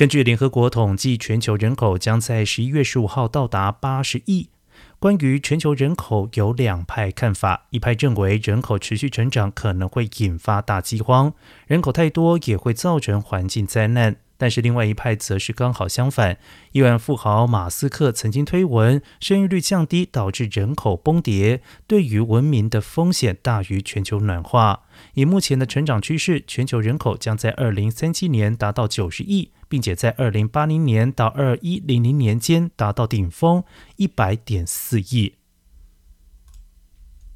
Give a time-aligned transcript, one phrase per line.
[0.00, 4.48] 根据联合国统计，全球人口将在十一月十五号到达八十亿。
[4.98, 11.34] 关于全球人口有两派看法，一派认为人口持续成长可能会引发大饥荒，
[11.66, 14.16] 人口太多也会造成环境灾难。
[14.40, 16.38] 但是另外一派则是刚好相反，
[16.72, 24.84] 亿万富豪马斯克曾经推文，生育率降低导致人口崩跌，对于文明的风险大于全球暖化。
[25.12, 33.62] 以目前的成长趋势，全球人口将在二零三七年达到九十亿，并且在二零八零年到二一零零年间达到顶峰
[33.96, 35.34] 一百点四亿。